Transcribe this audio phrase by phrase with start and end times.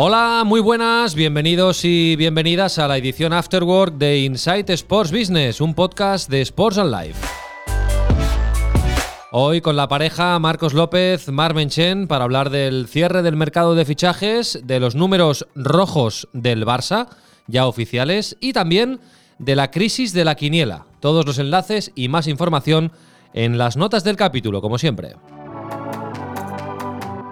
[0.00, 5.74] Hola, muy buenas, bienvenidos y bienvenidas a la edición Afterwork de Insight Sports Business, un
[5.74, 7.18] podcast de Sports and Life.
[9.32, 13.84] Hoy con la pareja Marcos López, Mar Menchen, para hablar del cierre del mercado de
[13.84, 17.08] fichajes, de los números rojos del Barça,
[17.48, 19.00] ya oficiales, y también
[19.40, 20.86] de la crisis de la quiniela.
[21.00, 22.92] Todos los enlaces y más información
[23.34, 25.16] en las notas del capítulo, como siempre.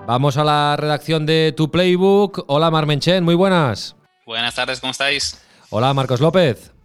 [0.06, 2.44] Vamos a la redacción de Tu Playbook.
[2.46, 3.96] Hola Marmenchen, muy buenas.
[4.24, 5.40] Buenas tardes, ¿cómo estáis?
[5.68, 6.75] Hola Marcos López.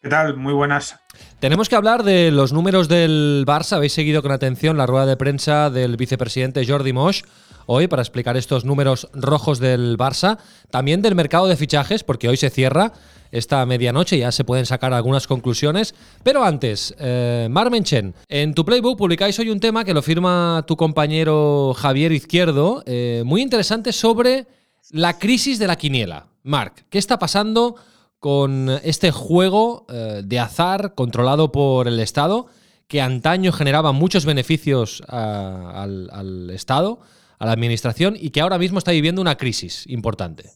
[0.00, 0.36] ¿Qué tal?
[0.36, 0.96] Muy buenas.
[1.40, 3.72] Tenemos que hablar de los números del Barça.
[3.72, 7.24] Habéis seguido con atención la rueda de prensa del vicepresidente Jordi Mosch
[7.66, 10.38] hoy para explicar estos números rojos del Barça.
[10.70, 12.92] También del mercado de fichajes, porque hoy se cierra
[13.32, 15.96] esta medianoche, ya se pueden sacar algunas conclusiones.
[16.22, 20.76] Pero antes, eh, Marmenchen, en tu playbook publicáis hoy un tema que lo firma tu
[20.76, 24.46] compañero Javier Izquierdo, eh, muy interesante sobre
[24.92, 26.28] la crisis de la quiniela.
[26.44, 27.74] Marc, ¿qué está pasando
[28.18, 32.46] con este juego eh, de azar controlado por el Estado
[32.88, 37.00] que antaño generaba muchos beneficios al, al Estado,
[37.38, 40.50] a la Administración y que ahora mismo está viviendo una crisis importante?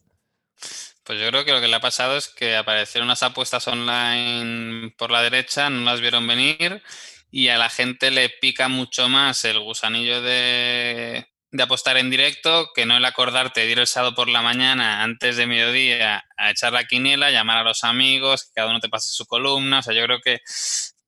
[1.04, 4.94] Pues yo creo que lo que le ha pasado es que aparecieron unas apuestas online
[4.96, 6.82] por la derecha, no las vieron venir
[7.30, 11.26] y a la gente le pica mucho más el gusanillo de,
[11.60, 15.36] apostar en directo que no el acordarte de ir el sábado por la mañana antes
[15.36, 19.12] de mediodía a echar la quiniela, llamar a los amigos, que cada uno te pase
[19.12, 19.80] su columna.
[19.80, 20.40] O sea, yo creo que,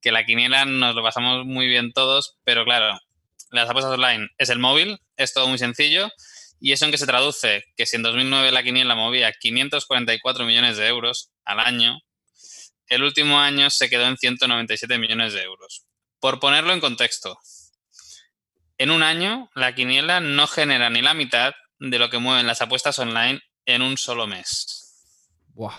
[0.01, 2.99] que la quiniela nos lo pasamos muy bien todos, pero claro,
[3.49, 6.11] las apuestas online es el móvil, es todo muy sencillo
[6.59, 7.65] ¿Y eso en qué se traduce?
[7.75, 11.99] Que si en 2009 la quiniela movía 544 millones de euros al año,
[12.87, 15.85] el último año se quedó en 197 millones de euros.
[16.19, 17.37] Por ponerlo en contexto,
[18.77, 22.61] en un año la quiniela no genera ni la mitad de lo que mueven las
[22.61, 24.75] apuestas online en un solo mes.
[25.53, 25.75] Buah.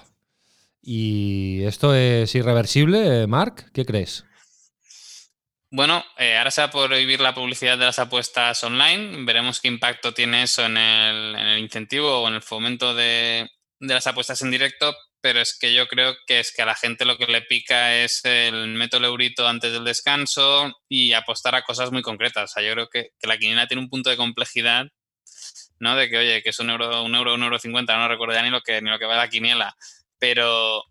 [0.82, 3.72] ¿Y esto es irreversible, Mark?
[3.72, 4.24] ¿Qué crees?
[5.70, 9.24] Bueno, eh, ahora se va a prohibir la publicidad de las apuestas online.
[9.24, 13.48] Veremos qué impacto tiene eso en el, incentivo o en el fomento de,
[13.80, 14.94] las apuestas en directo.
[15.26, 17.96] Pero es que yo creo que es que a la gente lo que le pica
[17.96, 22.52] es el meto el eurito antes del descanso y apostar a cosas muy concretas.
[22.52, 24.86] O sea, yo creo que, la quiniela tiene un punto de complejidad,
[25.80, 25.96] ¿no?
[25.96, 28.42] De que, oye, que es un euro, un euro, un euro cincuenta, no recuerdo ya
[28.42, 29.76] ni lo que, ni lo que va la quiniela.
[30.20, 30.84] Pero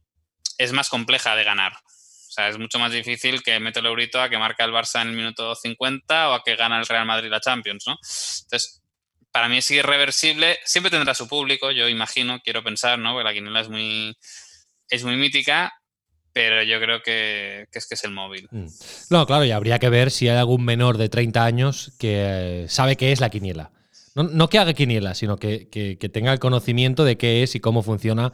[0.57, 1.71] es más compleja de ganar.
[1.71, 5.01] O sea, es mucho más difícil que mete el eurito a que marca el Barça
[5.01, 7.93] en el minuto 50 o a que gana el Real Madrid la Champions, ¿no?
[7.93, 8.83] Entonces,
[9.35, 10.59] para mí es irreversible.
[10.63, 13.11] Siempre tendrá su público, yo imagino, quiero pensar, ¿no?
[13.11, 14.15] Porque la quiniela es muy,
[14.89, 15.73] es muy mítica,
[16.31, 18.47] pero yo creo que, es que es el móvil.
[18.49, 18.67] Mm.
[19.09, 22.95] No, claro, y habría que ver si hay algún menor de 30 años que sabe
[22.95, 23.73] qué es la quiniela.
[24.13, 27.83] No, que haga quiniela, sino que, que, tenga el conocimiento de qué es y cómo
[27.83, 28.31] funciona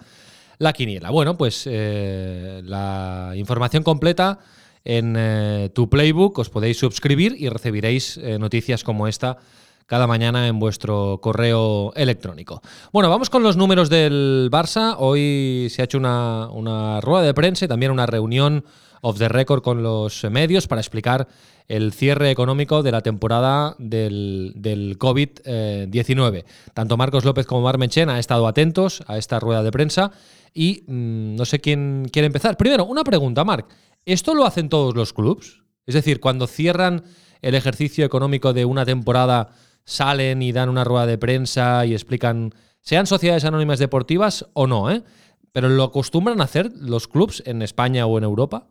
[0.59, 1.09] la quiniela.
[1.09, 4.37] Bueno, pues eh, la información completa
[4.83, 9.39] en eh, tu playbook, os podéis suscribir y recibiréis eh, noticias como esta
[9.85, 12.61] cada mañana en vuestro correo electrónico.
[12.91, 14.95] Bueno, vamos con los números del Barça.
[14.97, 18.63] Hoy se ha hecho una, rueda de prensa y también una reunión
[19.01, 21.27] off the record con los medios para explicar
[21.67, 26.43] el cierre económico de la temporada del, del COVID-19.
[26.73, 30.11] Tanto Marcos López como Mar Menchen han estado atentos a esta rueda de prensa
[30.53, 32.57] y mm, no sé quién quiere empezar.
[32.57, 33.67] Primero, una pregunta, Marc.
[34.05, 35.61] ¿Esto lo hacen todos los clubs?
[35.85, 37.03] Es decir, cuando cierran
[37.41, 39.49] el ejercicio económico de una temporada,
[39.85, 44.91] salen y dan una rueda de prensa y explican, sean sociedades anónimas deportivas o no,
[44.91, 45.03] ¿eh?
[45.51, 48.67] ¿Pero lo acostumbran a hacer los clubs en España o en Europa?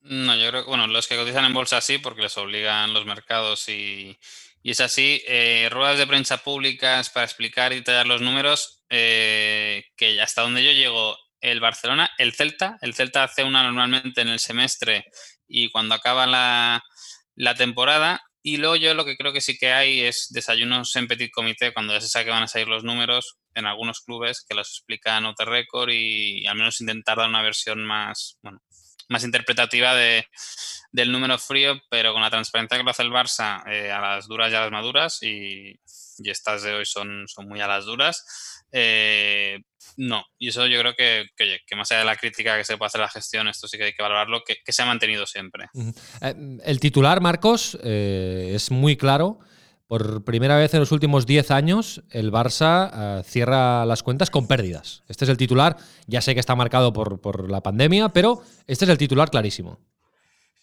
[0.00, 3.04] No, yo creo que, bueno, los que cotizan en bolsa sí, porque les obligan los
[3.06, 4.16] mercados y,
[4.62, 5.22] es así.
[5.26, 10.64] Eh, ruedas de prensa públicas para explicar y detallar los números, eh, que hasta donde
[10.64, 15.04] yo llego, el Barcelona, el Celta, el Celta hace una normalmente en el semestre
[15.46, 16.82] y cuando acaba la,
[17.34, 18.22] la temporada.
[18.48, 21.72] Y luego yo lo que creo que sí que hay es desayunos en petit comité
[21.72, 24.68] cuando ya se sabe que van a salir los números en algunos clubes que los
[24.68, 28.62] explican the record y al menos intentar dar una versión más, bueno,
[29.08, 30.28] más interpretativa de,
[30.92, 34.28] del número frío, pero con la transparencia que lo hace el Barça eh, a las
[34.28, 35.80] duras y a las maduras y,
[36.18, 38.24] y estas de hoy son, son muy a las duras.
[38.72, 39.58] Eh,
[39.96, 42.88] no, y eso yo creo que, que, más allá de la crítica que se puede
[42.88, 45.66] hacer a la gestión, esto sí que hay que valorarlo, que, se ha mantenido siempre.
[46.20, 49.38] Eh, el titular, Marcos, eh, es muy claro.
[49.86, 55.04] Por primera vez en los últimos 10 años, el Barça cierra las cuentas con pérdidas.
[55.06, 55.76] Este es el titular.
[56.08, 59.78] Ya sé que está marcado por, por la pandemia, pero este es el titular clarísimo.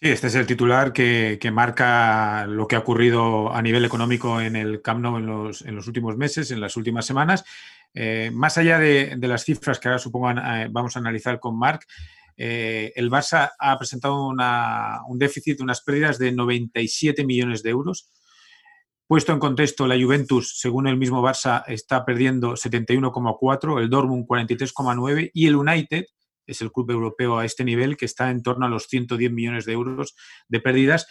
[0.04, 4.54] Sí, este es el titular que, marca lo que ha ocurrido a nivel económico en
[4.54, 7.42] el Camp Nou en los, últimos meses, en las últimas semanas.
[7.94, 11.86] Eh, más allá de, las cifras que ahora supongo eh, vamos a analizar con Marc,
[12.36, 18.10] eh, el Barça ha presentado un déficit, unas pérdidas de 97 millones de euros.
[19.06, 25.30] Puesto en contexto, la Juventus, según el mismo Barça, está perdiendo 71,4, el Dortmund 43,9
[25.32, 26.04] y el United,
[26.46, 29.64] es el club europeo a este nivel que está en torno a los 110 millones
[29.64, 30.14] de euros
[30.48, 31.06] de pérdidas,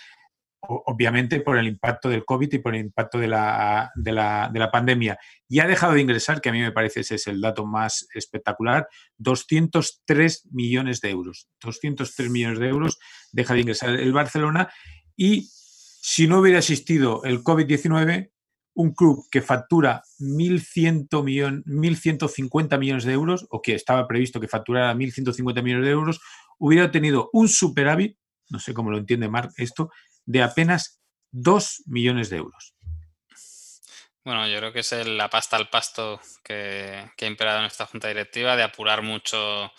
[0.65, 5.17] obviamente por el impacto del COVID y por el impacto de la, de la, pandemia.
[5.47, 8.07] Y ha dejado de ingresar, que a mí me parece ese es el dato más
[8.13, 8.87] espectacular,
[9.17, 11.49] 203 millones de euros.
[11.61, 12.99] 203 millones de euros
[13.31, 14.71] deja de ingresar el Barcelona
[15.15, 15.49] y
[16.05, 18.32] si no hubiera existido el COVID-19,
[18.75, 24.47] un club que factura 1.100 millones, 1.150 millones de euros, o que estaba previsto que
[24.47, 26.21] facturara 1.150 millones de euros,
[26.57, 28.17] hubiera tenido un superávit,
[28.49, 29.91] no sé cómo lo entiende Marc esto,
[30.25, 32.73] de apenas 2 millones de euros.
[34.25, 37.85] Bueno, yo creo que es la pasta al pasto que, que ha imperado en esta
[37.85, 39.71] junta directiva, de apurar mucho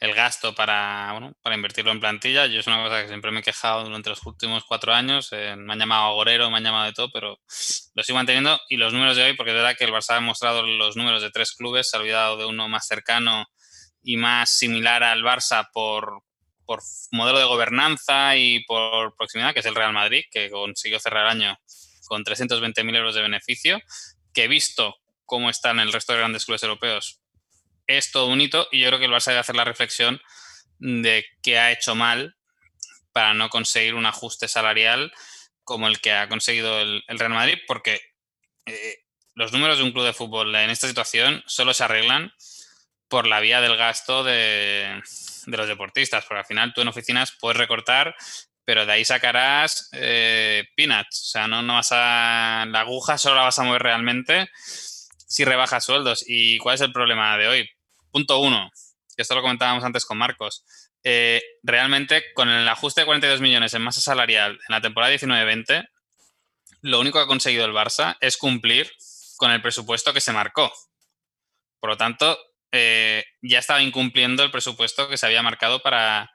[0.00, 2.46] el gasto para, bueno, para invertirlo en plantilla.
[2.46, 5.28] Yo es una cosa que siempre me he quejado durante los últimos cuatro años.
[5.32, 7.40] Eh, me han llamado agorero, me han llamado de todo, pero
[7.94, 8.60] lo sigo manteniendo.
[8.68, 11.22] Y los números de hoy, porque es verdad que el Barça ha mostrado los números
[11.22, 13.46] de tres clubes, se ha olvidado de uno más cercano
[14.02, 16.22] y más similar al Barça por,
[16.64, 16.80] por
[17.10, 21.42] modelo de gobernanza y por proximidad, que es el Real Madrid, que consiguió cerrar el
[21.42, 21.58] año
[22.06, 23.80] con 320.000 euros de beneficio,
[24.32, 24.96] que visto
[25.26, 27.20] cómo están el resto de grandes clubes europeos,
[27.88, 30.20] es todo un hito y yo creo que el Barça debe hacer la reflexión
[30.78, 32.36] de qué ha hecho mal
[33.12, 35.12] para no conseguir un ajuste salarial
[35.64, 38.00] como el que ha conseguido el, Real Madrid, porque
[38.66, 38.98] eh,
[39.34, 42.32] los números de un club de fútbol en esta situación solo se arreglan
[43.08, 45.02] por la vía del gasto de,
[45.46, 48.14] los deportistas, porque al final tú en oficinas puedes recortar,
[48.64, 52.66] pero de ahí sacarás eh, peanuts, o sea, no, no vas a...
[52.68, 56.24] La aguja solo la vas a mover realmente si rebajas sueldos.
[56.26, 57.70] ¿Y cuál es el problema de hoy?
[58.10, 58.70] Punto uno,
[59.16, 60.64] que esto lo comentábamos antes con Marcos.
[61.02, 65.88] Eh, realmente, con el ajuste de 42 millones en masa salarial en la temporada 19-20,
[66.82, 68.90] lo único que ha conseguido el Barça es cumplir
[69.36, 70.72] con el presupuesto que se marcó.
[71.80, 72.38] Por lo tanto,
[72.72, 76.30] eh, ya estaba incumpliendo el presupuesto que se había marcado para,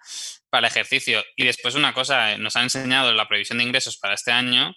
[0.50, 1.24] para el ejercicio.
[1.36, 4.74] Y después una cosa, eh, nos han enseñado la previsión de ingresos para este año,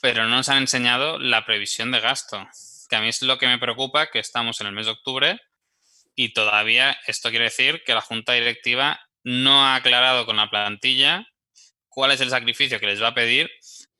[0.00, 2.46] pero no nos han enseñado la previsión de gasto,
[2.88, 5.40] que a mí es lo que me preocupa, que estamos en el mes de octubre
[6.14, 11.26] y todavía esto quiere decir que la junta directiva no ha aclarado con la plantilla
[11.88, 13.50] cuál es el sacrificio que les va a pedir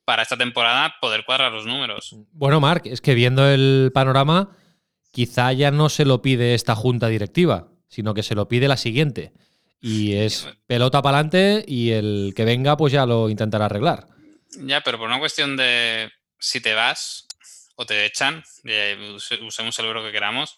[0.05, 2.15] para esta temporada poder cuadrar los números.
[2.31, 4.57] Bueno, Marc, es que viendo el panorama,
[5.11, 8.77] quizá ya no se lo pide esta junta directiva, sino que se lo pide la
[8.77, 9.31] siguiente.
[9.79, 14.07] Y es pelota para adelante y el que venga pues ya lo intentará arreglar.
[14.59, 17.27] Ya, pero por una cuestión de si te vas
[17.75, 18.43] o te echan,
[19.41, 20.57] usemos el verbo que queramos,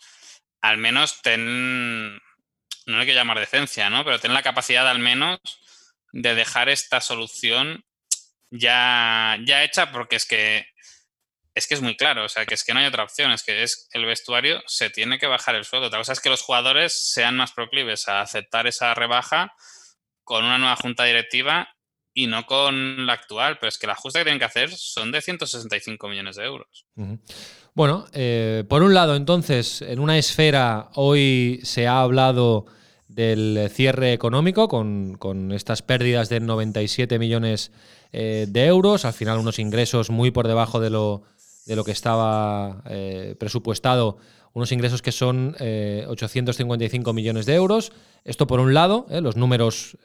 [0.70, 2.16] al menos ten,
[2.86, 4.04] no hay que llamar decencia, ¿no?
[4.04, 5.40] Pero ten la capacidad al menos
[6.12, 7.84] de dejar esta solución
[8.52, 10.66] ya, ya hecha porque es que
[11.56, 13.42] es que es muy claro, o sea, que es que no hay otra opción, es
[13.42, 15.88] que es el vestuario se tiene que bajar el sueldo.
[15.88, 19.54] Otra cosa es que los jugadores sean más proclives a aceptar esa rebaja
[20.26, 21.74] con una nueva junta directiva
[22.14, 25.14] y no con la actual, pero es que la ajuste que tienen que hacer son
[25.14, 26.86] de 165 millones de euros.
[27.76, 32.68] Bueno, eh, por un lado, entonces, en una esfera hoy se ha hablado
[33.10, 37.74] del cierre económico con, estas pérdidas de 97 millones
[38.14, 41.24] eh, de euros, al final unos ingresos muy por debajo de lo,
[41.66, 44.20] de lo que estaba eh, presupuestado,
[44.54, 47.92] unos ingresos que son 855 millones de euros.
[48.24, 49.98] Esto por un lado, los números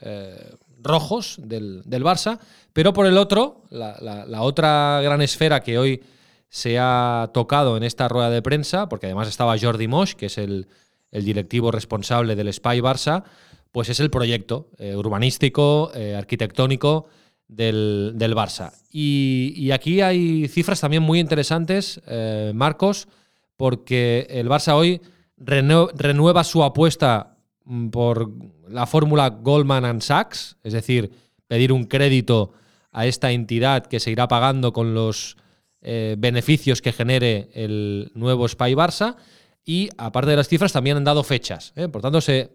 [0.83, 2.41] rojos del, Barça,
[2.73, 6.03] pero por el otro, la, la otra gran esfera que hoy
[6.51, 10.37] se ha tocado en esta rueda de prensa, porque además estaba Jordi Mosch, que es
[10.37, 10.67] el,
[11.13, 13.25] directivo responsable del Spy Barça,
[13.73, 17.07] pues es el proyecto eh, urbanístico, eh, arquitectónico
[17.49, 18.73] del, Barça.
[18.93, 23.09] Y, aquí hay cifras también muy interesantes, eh, Marcos,
[23.57, 25.01] porque el Barça hoy
[25.37, 28.31] renueva su apuesta mm, por
[28.69, 31.11] la fórmula Goldman Sachs, es decir,
[31.47, 32.53] pedir un crédito
[32.93, 35.37] a esta entidad que se irá pagando con los
[35.83, 39.17] eh, beneficios que genere el nuevo Spy Barça.
[39.65, 41.73] Y aparte de las cifras, también han dado fechas.
[41.77, 41.89] ¿eh?
[41.89, 42.51] Por tanto, se,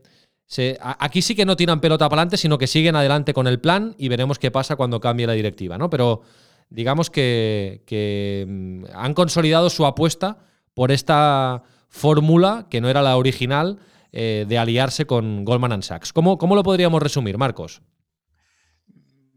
[0.79, 3.95] aquí sí que no tiran pelota para adelante, sino que siguen adelante con el plan
[3.97, 5.77] y veremos qué pasa cuando cambie la directiva.
[5.89, 6.21] Pero
[6.69, 10.37] digamos que, mm, han consolidado su apuesta
[10.73, 13.79] por esta fórmula, que no era la original,
[14.11, 16.13] eh, de aliarse con Goldman Sachs.
[16.13, 17.81] ¿Cómo, ¿Cómo lo podríamos resumir, Marcos?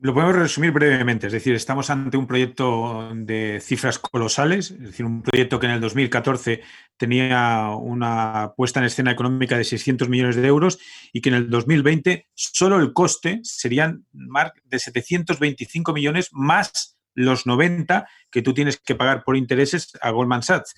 [0.01, 5.05] Lo podemos resumir brevemente, es decir, estamos ante un proyecto de cifras colosales, es decir,
[5.05, 6.63] un proyecto que en el 2014
[6.97, 10.79] tenía una puesta en escena económica de 600 millones de euros
[11.13, 18.09] y que en el 2020 solo el coste serían de 725 millones más los 90
[18.31, 20.77] que tú tienes que pagar por intereses a Goldman Sachs.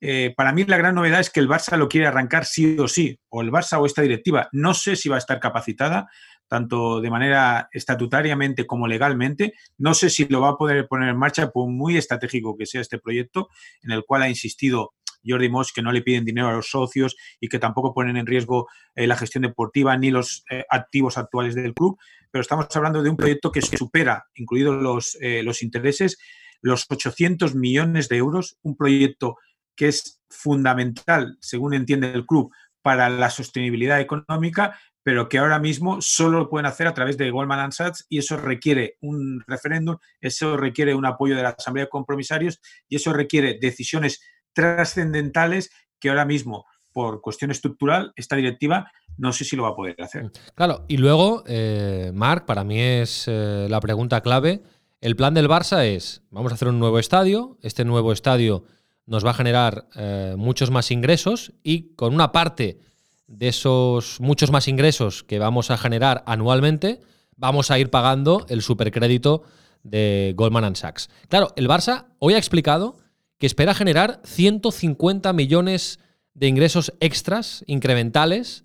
[0.00, 2.86] Eh, para mí la gran novedad es que el Barça lo quiere arrancar sí o
[2.86, 4.48] sí, o el Barça o esta directiva.
[4.52, 6.08] No sé si va a estar capacitada,
[6.48, 9.54] tanto de manera estatutariamente como legalmente.
[9.76, 12.80] No sé si lo va a poder poner en marcha, por muy estratégico que sea
[12.80, 13.48] este proyecto,
[13.82, 14.94] en el cual ha insistido
[15.26, 18.26] Jordi Moss que no le piden dinero a los socios y que tampoco ponen en
[18.26, 21.98] riesgo eh, la gestión deportiva ni los eh, activos actuales del club.
[22.30, 26.18] Pero estamos hablando de un proyecto que supera, incluidos los, los intereses,
[26.60, 29.36] los 800 millones de euros, un proyecto
[29.74, 32.52] que es fundamental, según entiende el club,
[32.82, 34.78] para la sostenibilidad económica,
[35.08, 38.36] pero que ahora mismo solo lo pueden hacer a través de Goldman Sachs y eso
[38.36, 42.60] requiere un referéndum, eso requiere un apoyo de la Asamblea de Compromisarios
[42.90, 44.20] y eso requiere decisiones
[44.52, 49.76] trascendentales que ahora mismo, por cuestión estructural, esta directiva no sé si lo va a
[49.76, 50.30] poder hacer.
[50.54, 54.60] Claro, y luego, eh, Marc, para mí es eh, la pregunta clave.
[55.00, 58.64] El plan del Barça es, vamos a hacer un nuevo estadio, este nuevo estadio
[59.06, 62.80] nos va a generar eh, muchos más ingresos y con una parte
[63.28, 67.00] de esos muchos más ingresos que vamos a generar anualmente,
[67.36, 69.44] vamos a ir pagando el supercrédito
[69.84, 71.08] de Goldman Sachs.
[71.28, 72.96] Claro, el Barça hoy ha explicado
[73.38, 76.00] que espera generar 150 millones
[76.34, 78.64] de ingresos extras, incrementales,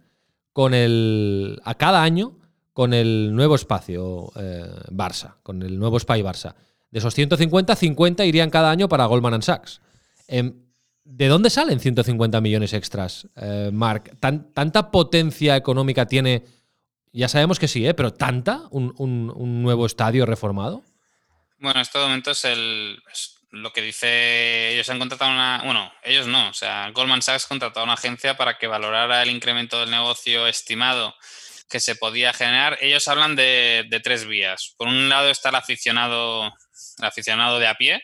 [0.54, 2.38] con el, a cada año
[2.74, 6.56] con el nuevo espacio eh, Barça, con el nuevo Spy Barça.
[6.90, 9.82] De esos 150, 50 irían cada año para Goldman Sachs.
[10.28, 10.54] Em,
[11.06, 14.18] ¿De dónde salen 150 millones extras, eh, Mark?
[14.20, 16.46] ¿Tanta potencia económica tiene?
[17.12, 17.94] Ya sabemos que sí, ¿eh?
[17.94, 20.84] pero ¿tanta un, nuevo estadio reformado?
[21.60, 23.02] Bueno, en este momento es, el,
[23.52, 24.74] lo que dice.
[24.74, 25.62] Ellos han contratado una.
[25.64, 26.50] Bueno, ellos no.
[26.50, 30.48] O sea, Goldman Sachs ha contratado una agencia para que valorara el incremento del negocio
[30.48, 31.14] estimado
[31.70, 32.78] que se podía generar.
[32.82, 34.74] Ellos hablan de, de tres vías.
[34.78, 36.46] Por un lado está el aficionado,
[37.00, 38.02] el aficionado de a pie,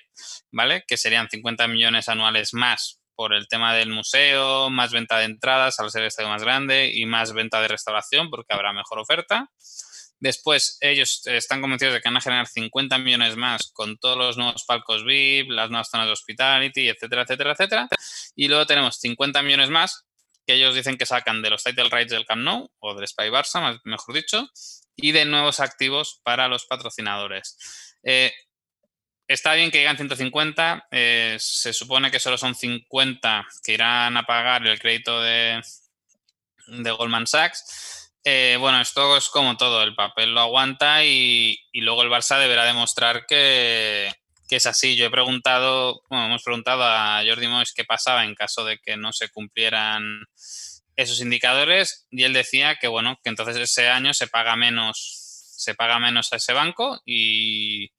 [0.51, 0.83] ¿vale?
[0.87, 5.79] Que serían 50 millones anuales más por el tema del museo, más venta de entradas
[5.79, 9.49] al ser el estadio más grande y más venta de restauración porque habrá mejor oferta.
[10.21, 14.37] Después, ellos están convencidos de que van a generar 50 millones más con todos los
[14.37, 17.87] nuevos palcos VIP, las nuevas zonas de hospitality, etcétera, etcétera, etcétera.
[18.35, 20.05] Y luego tenemos 50 millones más
[20.45, 23.29] que ellos dicen que sacan de los title rights del Camp Nou o del Spy
[23.29, 24.49] Barça, mejor dicho,
[24.95, 27.55] y de nuevos activos para los patrocinadores.
[28.01, 28.33] Eh,
[29.29, 34.23] Está bien que llegan 150, eh, se supone que solo son 50 que irán a
[34.23, 35.61] pagar el crédito de,
[36.65, 38.11] Goldman Sachs.
[38.23, 42.65] Eh, bueno, esto es como todo, el papel lo aguanta y, luego el Barça deberá
[42.65, 44.11] demostrar que,
[44.49, 44.95] es así.
[44.95, 48.97] Yo he preguntado, bueno, hemos preguntado a Jordi Mois qué pasaba en caso de que
[48.97, 50.25] no se cumplieran
[50.95, 55.75] esos indicadores y él decía que bueno, que entonces ese año se paga menos, se
[55.75, 57.91] paga menos a ese banco y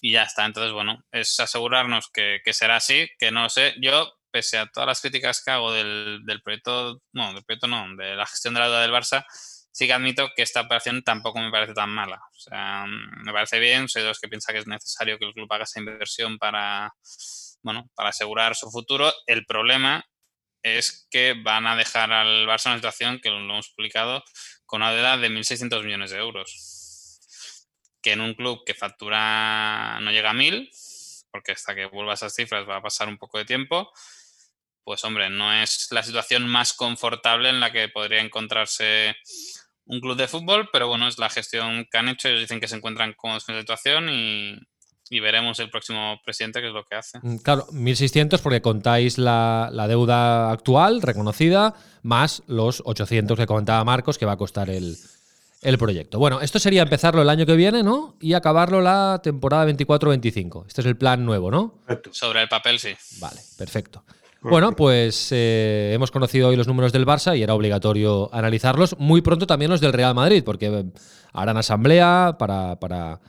[0.00, 0.44] y ya está.
[0.46, 3.74] Entonces, bueno, es asegurarnos que, será así, que no lo sé.
[3.80, 8.14] Yo, pese a todas las críticas que hago del, proyecto, no, del proyecto no, de
[8.16, 9.24] la gestión de la deuda del Barça,
[9.72, 12.16] sí que admito que esta operación tampoco me parece tan mala.
[12.16, 15.26] O sea, mm, me parece bien, soy de los que piensa que es necesario que
[15.26, 16.94] el club haga esa inversión para,
[17.62, 19.12] bueno, para asegurar su futuro.
[19.26, 20.04] El problema
[20.62, 24.22] es que van a dejar al Barça en una situación que lo hemos publicado
[24.66, 26.79] con una deuda de 1.600 millones de euros
[28.02, 30.70] que en un club que factura no llega a mil,
[31.30, 33.90] porque hasta que vuelva a esas cifras va a pasar un poco de tiempo,
[34.84, 39.16] pues hombre, no es la situación más confortable en la que podría encontrarse
[39.84, 42.28] un club de fútbol, pero bueno, es la gestión que han hecho.
[42.28, 44.58] Ellos dicen que se encuentran con la situación y,
[45.20, 47.18] veremos el próximo presidente qué es lo que hace.
[47.20, 53.84] Mm, claro, 1.600 porque contáis la, la, deuda actual reconocida más los 800 que comentaba
[53.84, 54.96] Marcos que va a costar el,
[55.62, 56.18] el proyecto.
[56.18, 58.16] Bueno, esto sería empezarlo el año que viene, ¿no?
[58.20, 60.66] Y acabarlo la temporada 24-25.
[60.66, 61.78] Este es el plan nuevo, ¿no?
[62.12, 62.94] Sobre el papel, sí.
[63.20, 64.04] Vale, perfecto.
[64.42, 68.96] Bueno, pues eh, hemos conocido hoy los números del Barça y era obligatorio analizarlos.
[68.98, 70.86] Muy pronto también los del Real Madrid, porque
[71.32, 73.20] harán asamblea para, para,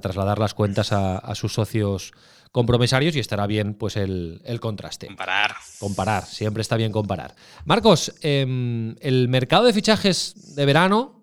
[0.00, 2.12] trasladar las cuentas a, sus socios
[2.52, 5.08] compromisarios y estará bien pues el, el contraste.
[5.08, 5.54] Comparar.
[5.78, 7.34] Comparar, siempre está bien comparar.
[7.66, 11.15] Marcos, em, el mercado de fichajes de verano,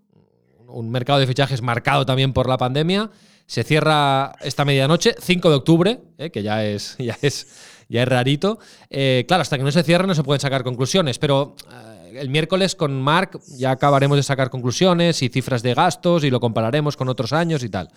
[0.73, 3.09] un mercado de fichajes marcado también por la pandemia,
[3.45, 8.07] se cierra esta medianoche, 5 de octubre, eh, que ya es, ya es, ya es
[8.09, 8.59] rarito.
[8.89, 12.29] Eh, claro, hasta que no se cierre no se pueden sacar conclusiones, pero eh, el
[12.29, 16.97] miércoles con Marc ya acabaremos de sacar conclusiones y cifras de gastos y lo compararemos
[16.97, 17.89] con otros años y tal.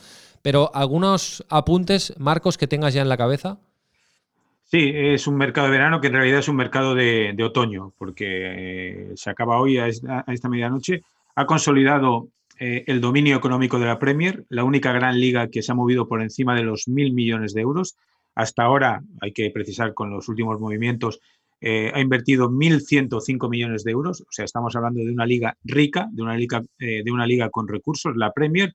[0.42, 3.59] Pero algunos apuntes, Marcos, que tengas ya en la cabeza.
[4.64, 9.12] Sí, es un mercado de verano que en realidad es un mercado de, otoño, porque
[9.14, 11.02] se acaba hoy a esta medianoche.
[11.37, 15.72] Ha consolidado eh, el dominio económico de la Premier, la única gran liga que se
[15.72, 17.96] ha movido por encima de los mil millones de euros.
[18.34, 21.20] Hasta ahora, hay que precisar con los últimos movimientos,
[21.60, 24.20] eh, ha invertido 1.105 millones de euros.
[24.22, 27.50] O sea, estamos hablando de una liga rica, de una liga, eh, de una liga
[27.50, 28.75] con recursos, la Premier.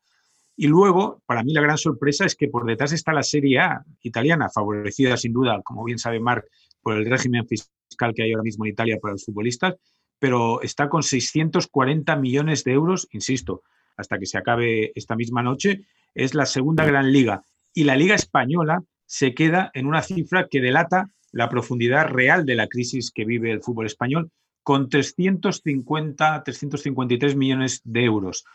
[0.55, 3.83] Y luego, para mí la gran sorpresa es que por detrás está la Serie A
[4.01, 6.45] italiana, favorecida sin duda, como bien sabe Marc,
[6.81, 9.75] por el régimen fiscal que hay ahora mismo en Italia para los futbolistas,
[10.21, 13.63] pero está con 640 millones de euros, insisto,
[13.97, 15.81] hasta que se acabe esta misma noche,
[16.13, 17.41] es la segunda gran liga.
[17.73, 22.53] Y la liga española se queda en una cifra que delata la profundidad real de
[22.53, 24.29] la crisis que vive el fútbol español,
[24.61, 28.45] con 350, 353 millones de euros.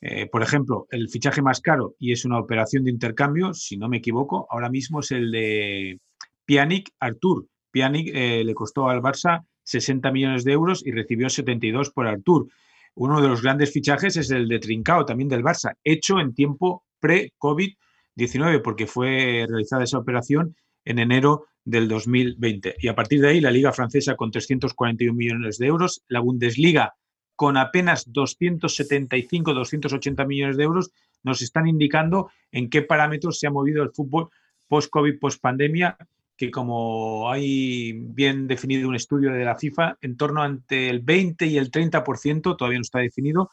[0.00, 3.90] Eh, por ejemplo, el fichaje más caro, y es una operación de intercambio, si no
[3.90, 6.00] me equivoco, ahora mismo es el de
[6.46, 7.46] Pianic Artur.
[7.70, 12.48] Pianic eh, le costó al Barça 60 millones de euros y recibió 72 por Artur.
[12.94, 16.84] Uno de los grandes fichajes es el de Trincao, también del Barça, hecho en tiempo
[17.00, 20.54] pre-COVID-19, porque fue realizada esa operación
[20.84, 22.76] en enero del 2020.
[22.78, 26.94] Y a partir de ahí, la Liga Francesa con 341 millones de euros, la Bundesliga
[27.36, 30.92] con apenas 275, 280 millones de euros,
[31.24, 34.28] nos están indicando en qué parámetros se ha movido el fútbol
[34.68, 35.96] post-COVID, post-pandemia
[36.36, 41.46] que como hay bien definido un estudio de la FIFA, en torno entre el 20
[41.46, 43.50] y el 30%, todavía no está definido,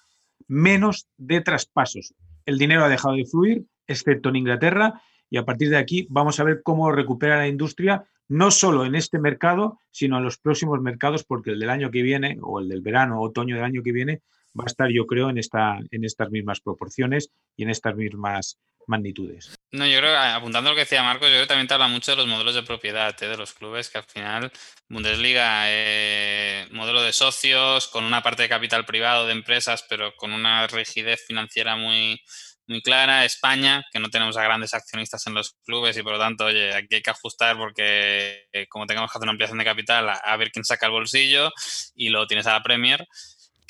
[0.47, 2.13] menos de traspasos.
[2.45, 6.39] El dinero ha dejado de fluir, excepto en Inglaterra, y a partir de aquí vamos
[6.39, 10.81] a ver cómo recupera la industria, no solo en este mercado, sino en los próximos
[10.81, 13.83] mercados, porque el del año que viene, o el del verano o otoño del año
[13.83, 14.21] que viene,
[14.59, 18.59] va a estar, yo creo, en, esta, en estas mismas proporciones y en estas mismas
[18.87, 19.55] magnitudes.
[19.71, 21.87] No, yo creo, apuntando a lo que decía Marcos, yo creo que también te habla
[21.87, 23.27] mucho de los modelos de propiedad ¿eh?
[23.27, 24.51] de los clubes, que al final
[24.89, 30.33] Bundesliga, eh, modelo de socios, con una parte de capital privado de empresas, pero con
[30.33, 32.21] una rigidez financiera muy,
[32.67, 33.23] muy clara.
[33.23, 36.75] España, que no tenemos a grandes accionistas en los clubes y por lo tanto, oye,
[36.75, 40.13] aquí hay que ajustar porque eh, como tengamos que hacer una ampliación de capital, a,
[40.13, 41.51] a ver quién saca el bolsillo
[41.95, 43.07] y luego tienes a la Premier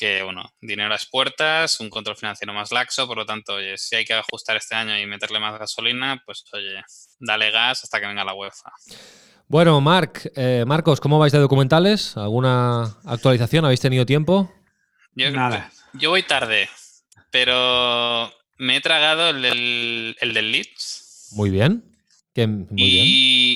[0.02, 3.78] que, bueno, dinero a las puertas, un control financiero más laxo, por lo tanto, oye,
[3.78, 6.82] si hay que ajustar este año y meterle más gasolina, pues, oye,
[7.20, 8.72] dale gas hasta que venga la UEFA.
[9.48, 12.18] Bueno, Marc, eh, Marcos, ¿cómo vais de documentales?
[12.18, 13.64] ¿Alguna actualización?
[13.64, 14.52] ¿Habéis tenido tiempo?
[15.14, 15.72] Yo, Nada.
[15.94, 16.68] Yo voy tarde,
[17.30, 21.30] pero me he tragado el del, el del Leeds.
[21.34, 21.84] Muy bien.
[22.34, 23.51] Que, muy y bien.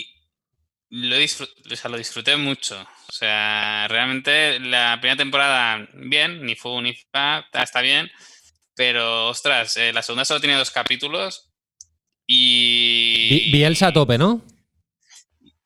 [0.89, 2.79] Lo, disfrut o sea, lo disfruté mucho.
[2.81, 8.09] O sea, realmente la primera temporada, bien, ni fu ni fa, está bien.
[8.75, 11.49] Pero, ostras, eh, la segunda solo tiene dos capítulos.
[12.27, 13.51] Y.
[13.51, 14.41] Bielsa a tope, ¿no?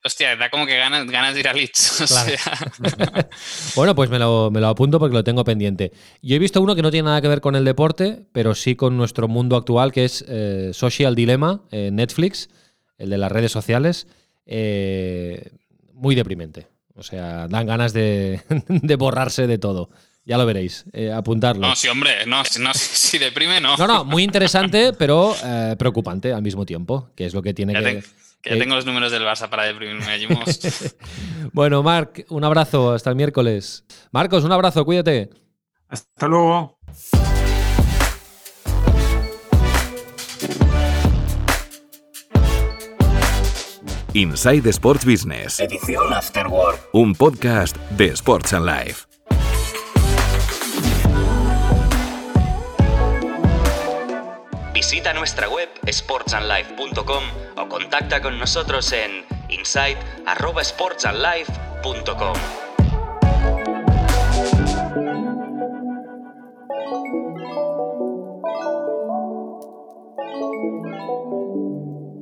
[0.04, 2.02] Hostia, da como que ganas, ganas de ir a Leeds.
[2.02, 2.26] O sea.
[3.76, 5.92] bueno, pues me lo, me lo, apunto porque lo tengo pendiente.
[6.22, 8.76] Yo he visto uno que no tiene nada que ver con el deporte, pero sí
[8.76, 12.50] con nuestro mundo actual, que es eh, Social Dilemma, eh, Netflix,
[12.98, 14.08] el de las redes sociales.
[14.52, 15.52] Eh,
[15.94, 16.68] muy deprimente.
[16.96, 19.92] O sea, dan ganas de, de borrarse de todo.
[20.26, 21.68] Ya lo veréis, eh, apuntarlo.
[21.68, 23.78] No, sí, hombre, no, no si deprime, no.
[23.78, 27.74] No, no, muy interesante, pero eh, preocupante al mismo tiempo, que es lo que tiene
[27.74, 27.96] ya que...
[28.02, 28.04] Te,
[28.42, 30.06] que ya tengo los números del Barça para deprimirme.
[31.54, 33.84] bueno, Marc, un abrazo, hasta el miércoles.
[34.12, 35.30] Marcos, un abrazo, cuídate.
[35.90, 36.80] Hasta luego.
[44.14, 45.60] Inside Sports Business.
[45.60, 46.80] Edición Afterword.
[46.94, 49.06] Un podcast de Sports and Life.
[54.74, 57.24] Visita nuestra web sportsandlife.com
[57.58, 62.36] o contacta con nosotros en insight@sportsandlife.com.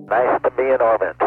[0.09, 1.26] Nice to be in orbit.